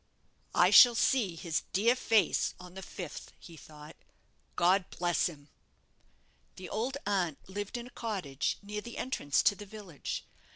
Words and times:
"I 0.55 0.71
shall 0.71 0.95
see 0.95 1.35
his 1.35 1.61
dear 1.73 1.95
face 1.95 2.55
on 2.59 2.73
the 2.73 2.81
fifth," 2.81 3.33
he 3.39 3.55
thought; 3.55 3.95
"God 4.55 4.85
bless 4.89 5.27
him!" 5.27 5.49
The 6.55 6.69
old 6.69 6.97
aunt 7.05 7.37
lived 7.47 7.77
in 7.77 7.85
a 7.85 7.89
cottage 7.91 8.57
near 8.63 8.81
the 8.81 8.97
entrance 8.97 9.43
to 9.43 9.53
the 9.55 9.67
village. 9.67 10.25